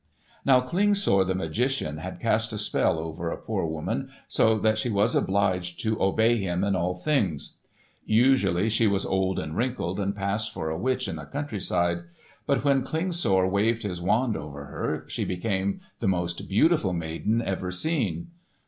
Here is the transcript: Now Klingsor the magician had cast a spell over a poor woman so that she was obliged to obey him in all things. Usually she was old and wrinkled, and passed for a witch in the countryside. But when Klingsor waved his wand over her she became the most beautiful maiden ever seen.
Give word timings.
Now 0.43 0.61
Klingsor 0.61 1.23
the 1.27 1.35
magician 1.35 1.97
had 1.97 2.19
cast 2.19 2.51
a 2.53 2.57
spell 2.57 2.97
over 2.97 3.29
a 3.29 3.37
poor 3.37 3.67
woman 3.67 4.09
so 4.27 4.57
that 4.57 4.79
she 4.79 4.89
was 4.89 5.13
obliged 5.13 5.79
to 5.81 6.01
obey 6.01 6.37
him 6.39 6.63
in 6.63 6.75
all 6.75 6.95
things. 6.95 7.57
Usually 8.03 8.67
she 8.67 8.87
was 8.87 9.05
old 9.05 9.37
and 9.37 9.55
wrinkled, 9.55 9.99
and 9.99 10.15
passed 10.15 10.51
for 10.51 10.71
a 10.71 10.79
witch 10.79 11.07
in 11.07 11.17
the 11.17 11.25
countryside. 11.25 11.99
But 12.47 12.63
when 12.63 12.81
Klingsor 12.81 13.47
waved 13.47 13.83
his 13.83 14.01
wand 14.01 14.35
over 14.35 14.65
her 14.65 15.05
she 15.07 15.23
became 15.23 15.81
the 15.99 16.07
most 16.07 16.49
beautiful 16.49 16.93
maiden 16.93 17.39
ever 17.39 17.69
seen. 17.69 18.31